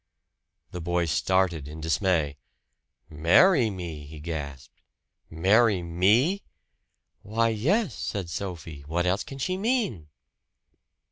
[0.71, 2.37] The boy started in dismay.
[3.07, 4.81] "Marry me!" he gasped.
[5.29, 6.41] "Marry me!"
[7.21, 8.81] "Why, yes!" said Sophie.
[8.87, 10.07] "What else can she mean?"